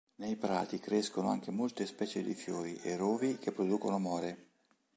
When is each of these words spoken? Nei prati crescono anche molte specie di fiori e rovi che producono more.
Nei 0.15 0.35
prati 0.35 0.79
crescono 0.79 1.29
anche 1.29 1.51
molte 1.51 1.85
specie 1.85 2.23
di 2.23 2.33
fiori 2.33 2.73
e 2.81 2.95
rovi 2.97 3.37
che 3.37 3.51
producono 3.51 3.99
more. 3.99 4.49